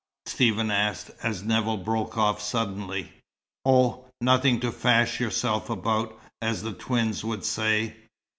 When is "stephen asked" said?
0.25-1.11